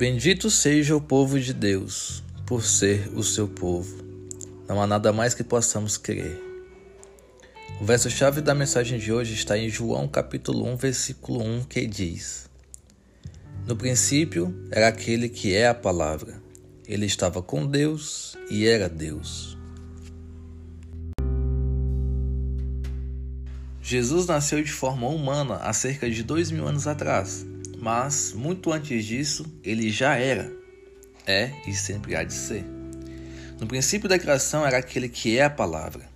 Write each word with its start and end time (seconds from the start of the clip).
Bendito 0.00 0.50
seja 0.50 0.96
o 0.96 1.00
povo 1.00 1.38
de 1.38 1.52
Deus, 1.52 2.24
por 2.46 2.64
ser 2.64 3.10
o 3.14 3.22
seu 3.22 3.46
povo. 3.46 4.02
Não 4.66 4.80
há 4.80 4.86
nada 4.86 5.12
mais 5.12 5.34
que 5.34 5.44
possamos 5.44 5.98
crer. 5.98 6.40
O 7.78 7.84
verso-chave 7.84 8.40
da 8.40 8.54
mensagem 8.54 8.98
de 8.98 9.12
hoje 9.12 9.34
está 9.34 9.58
em 9.58 9.68
João 9.68 10.08
capítulo 10.08 10.66
1, 10.72 10.76
versículo 10.76 11.44
1, 11.44 11.64
que 11.64 11.86
diz: 11.86 12.48
No 13.66 13.76
princípio 13.76 14.58
era 14.70 14.88
aquele 14.88 15.28
que 15.28 15.54
é 15.54 15.68
a 15.68 15.74
palavra. 15.74 16.42
Ele 16.88 17.04
estava 17.04 17.42
com 17.42 17.66
Deus 17.66 18.38
e 18.50 18.66
era 18.66 18.88
Deus. 18.88 19.58
Jesus 23.82 24.24
nasceu 24.24 24.62
de 24.62 24.72
forma 24.72 25.06
humana 25.08 25.56
há 25.56 25.74
cerca 25.74 26.08
de 26.08 26.22
dois 26.22 26.50
mil 26.50 26.66
anos 26.66 26.86
atrás, 26.86 27.44
mas 27.80 28.32
muito 28.34 28.72
antes 28.72 29.04
disso 29.04 29.44
ele 29.64 29.90
já 29.90 30.16
era, 30.16 30.52
é 31.26 31.52
e 31.66 31.74
sempre 31.74 32.14
há 32.14 32.22
de 32.22 32.34
ser. 32.34 32.64
No 33.60 33.66
princípio 33.66 34.08
da 34.08 34.18
criação 34.18 34.66
era 34.66 34.78
aquele 34.78 35.08
que 35.08 35.38
é 35.38 35.44
a 35.44 35.50
palavra. 35.50 36.08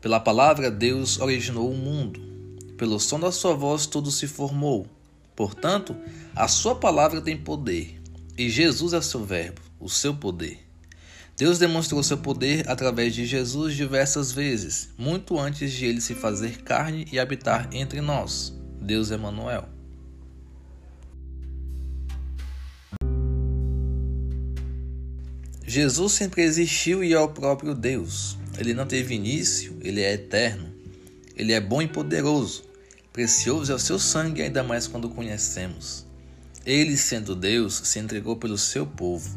Pela 0.00 0.20
palavra 0.20 0.70
Deus 0.70 1.18
originou 1.18 1.70
o 1.70 1.76
mundo. 1.76 2.20
Pelo 2.76 3.00
som 3.00 3.18
da 3.18 3.32
sua 3.32 3.54
voz 3.54 3.86
tudo 3.86 4.10
se 4.10 4.26
formou. 4.26 4.86
Portanto, 5.34 5.96
a 6.34 6.48
sua 6.48 6.74
palavra 6.74 7.20
tem 7.20 7.36
poder, 7.36 8.00
e 8.38 8.48
Jesus 8.48 8.92
é 8.92 9.00
seu 9.00 9.24
verbo, 9.24 9.60
o 9.78 9.88
seu 9.88 10.14
poder. 10.14 10.66
Deus 11.36 11.58
demonstrou 11.58 12.02
seu 12.02 12.16
poder 12.16 12.68
através 12.70 13.14
de 13.14 13.26
Jesus 13.26 13.74
diversas 13.74 14.32
vezes, 14.32 14.88
muito 14.96 15.38
antes 15.38 15.72
de 15.72 15.84
ele 15.84 16.00
se 16.00 16.14
fazer 16.14 16.62
carne 16.62 17.06
e 17.12 17.18
habitar 17.18 17.68
entre 17.72 18.00
nós. 18.00 18.54
Deus 18.80 19.10
Emanuel. 19.10 19.75
Jesus 25.66 26.12
sempre 26.12 26.42
existiu 26.42 27.02
e 27.02 27.12
é 27.12 27.18
o 27.18 27.28
próprio 27.28 27.74
Deus. 27.74 28.38
Ele 28.56 28.72
não 28.72 28.86
teve 28.86 29.14
início, 29.14 29.76
ele 29.80 30.00
é 30.00 30.12
eterno. 30.12 30.72
Ele 31.36 31.52
é 31.52 31.60
bom 31.60 31.82
e 31.82 31.88
poderoso. 31.88 32.64
Precioso 33.12 33.72
é 33.72 33.74
o 33.74 33.78
seu 33.78 33.98
sangue, 33.98 34.42
ainda 34.42 34.62
mais 34.62 34.86
quando 34.86 35.06
o 35.06 35.10
conhecemos. 35.10 36.06
Ele, 36.64 36.96
sendo 36.96 37.34
Deus, 37.34 37.80
se 37.84 37.98
entregou 37.98 38.36
pelo 38.36 38.56
seu 38.56 38.86
povo. 38.86 39.28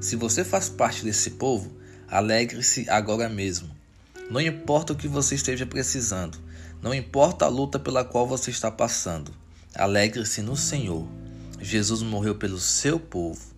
Se 0.00 0.16
você 0.16 0.44
faz 0.44 0.68
parte 0.68 1.04
desse 1.04 1.30
povo, 1.30 1.72
alegre-se 2.08 2.88
agora 2.90 3.28
mesmo. 3.28 3.68
Não 4.30 4.40
importa 4.40 4.92
o 4.92 4.96
que 4.96 5.06
você 5.06 5.36
esteja 5.36 5.64
precisando, 5.64 6.38
não 6.82 6.92
importa 6.92 7.44
a 7.44 7.48
luta 7.48 7.78
pela 7.78 8.04
qual 8.04 8.26
você 8.26 8.50
está 8.50 8.70
passando, 8.70 9.32
alegre-se 9.74 10.42
no 10.42 10.56
Senhor. 10.56 11.06
Jesus 11.60 12.02
morreu 12.02 12.34
pelo 12.34 12.58
seu 12.58 13.00
povo. 13.00 13.57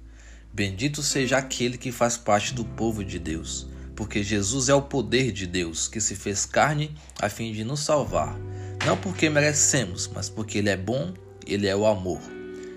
Bendito 0.52 1.02
seja 1.02 1.38
aquele 1.38 1.78
que 1.78 1.92
faz 1.92 2.16
parte 2.16 2.52
do 2.52 2.64
povo 2.64 3.04
de 3.04 3.18
Deus, 3.18 3.68
porque 3.94 4.22
Jesus 4.22 4.68
é 4.68 4.74
o 4.74 4.82
poder 4.82 5.30
de 5.30 5.46
Deus 5.46 5.86
que 5.86 6.00
se 6.00 6.16
fez 6.16 6.44
carne 6.44 6.94
a 7.20 7.28
fim 7.28 7.52
de 7.52 7.62
nos 7.62 7.80
salvar, 7.80 8.36
não 8.84 8.96
porque 8.96 9.30
merecemos, 9.30 10.08
mas 10.12 10.28
porque 10.28 10.58
Ele 10.58 10.68
é 10.68 10.76
bom, 10.76 11.14
Ele 11.46 11.66
é 11.68 11.76
o 11.76 11.86
amor. 11.86 12.20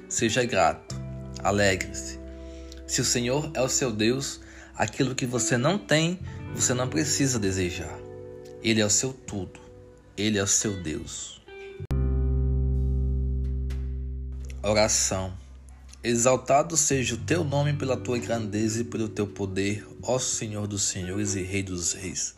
Seja 0.08 0.44
grato, 0.46 0.96
alegre-se. 1.40 2.20
Se 2.86 3.02
o 3.02 3.06
Senhor 3.06 3.50
é 3.56 3.62
o 3.62 3.70
seu 3.70 3.92
Deus, 3.92 4.40
aquilo 4.76 5.16
que 5.16 5.26
você 5.26 5.58
não 5.58 5.78
tem, 5.78 6.20
você 6.54 6.74
não 6.74 6.88
precisa 6.88 7.40
desejar. 7.40 7.98
Ele 8.62 8.82
é 8.82 8.86
o 8.86 8.90
seu 8.90 9.12
tudo. 9.12 9.60
Ele 10.16 10.38
é 10.38 10.44
o 10.44 10.48
seu 10.48 10.82
Deus. 10.84 11.42
Oração. 14.62 15.43
Exaltado 16.04 16.76
seja 16.76 17.16
o 17.16 17.18
teu 17.18 17.46
nome 17.46 17.72
pela 17.72 17.96
tua 17.96 18.18
grandeza 18.18 18.82
e 18.82 18.84
pelo 18.84 19.08
teu 19.08 19.26
poder, 19.26 19.88
ó 20.02 20.20
Senhor 20.20 20.68
dos 20.68 20.84
senhores 20.84 21.34
e 21.34 21.42
Rei 21.42 21.64
dos 21.64 21.94
reis. 21.94 22.36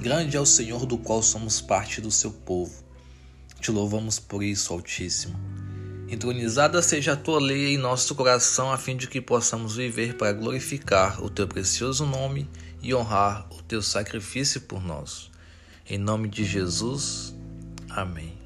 Grande 0.00 0.36
é 0.36 0.40
o 0.40 0.46
Senhor 0.46 0.86
do 0.86 0.96
qual 0.96 1.20
somos 1.20 1.60
parte 1.60 2.00
do 2.00 2.12
seu 2.12 2.30
povo. 2.30 2.84
Te 3.60 3.72
louvamos 3.72 4.20
por 4.20 4.44
isso, 4.44 4.72
Altíssimo. 4.72 5.34
Entronizada 6.08 6.80
seja 6.82 7.14
a 7.14 7.16
tua 7.16 7.40
lei 7.40 7.74
em 7.74 7.78
nosso 7.78 8.14
coração, 8.14 8.70
a 8.70 8.78
fim 8.78 8.96
de 8.96 9.08
que 9.08 9.20
possamos 9.20 9.74
viver 9.74 10.16
para 10.16 10.32
glorificar 10.32 11.20
o 11.20 11.28
teu 11.28 11.48
precioso 11.48 12.06
nome 12.06 12.48
e 12.80 12.94
honrar 12.94 13.48
o 13.50 13.60
teu 13.60 13.82
sacrifício 13.82 14.60
por 14.60 14.80
nós. 14.80 15.32
Em 15.90 15.98
nome 15.98 16.28
de 16.28 16.44
Jesus. 16.44 17.34
Amém. 17.90 18.43